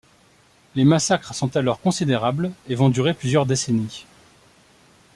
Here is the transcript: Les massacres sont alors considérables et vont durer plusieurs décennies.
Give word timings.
Les 0.73 0.83
massacres 0.83 1.35
sont 1.35 1.55
alors 1.55 1.79
considérables 1.79 2.51
et 2.67 2.73
vont 2.73 2.89
durer 2.89 3.13
plusieurs 3.13 3.45
décennies. 3.45 4.07